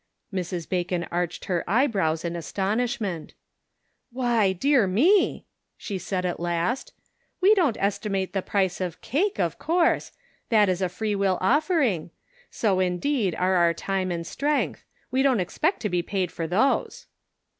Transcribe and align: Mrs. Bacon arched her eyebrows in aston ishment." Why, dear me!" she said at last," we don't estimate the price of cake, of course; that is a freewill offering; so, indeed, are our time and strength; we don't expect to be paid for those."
Mrs. 0.33 0.67
Bacon 0.67 1.03
arched 1.11 1.45
her 1.45 1.63
eyebrows 1.69 2.25
in 2.25 2.35
aston 2.35 2.79
ishment." 2.79 3.33
Why, 4.11 4.51
dear 4.51 4.87
me!" 4.87 5.45
she 5.77 5.99
said 5.99 6.25
at 6.25 6.39
last," 6.39 6.93
we 7.39 7.53
don't 7.53 7.77
estimate 7.79 8.33
the 8.33 8.41
price 8.41 8.81
of 8.81 8.99
cake, 9.01 9.39
of 9.39 9.59
course; 9.59 10.11
that 10.49 10.69
is 10.69 10.81
a 10.81 10.89
freewill 10.89 11.37
offering; 11.39 12.09
so, 12.49 12.79
indeed, 12.79 13.35
are 13.35 13.53
our 13.53 13.75
time 13.75 14.09
and 14.09 14.25
strength; 14.25 14.83
we 15.11 15.21
don't 15.21 15.39
expect 15.39 15.81
to 15.81 15.87
be 15.89 16.01
paid 16.01 16.31
for 16.31 16.47
those." 16.47 17.05